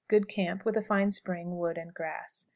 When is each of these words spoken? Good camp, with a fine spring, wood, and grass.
Good 0.07 0.27
camp, 0.27 0.65
with 0.65 0.75
a 0.77 0.81
fine 0.81 1.11
spring, 1.11 1.59
wood, 1.59 1.77
and 1.77 1.93
grass. 1.93 2.47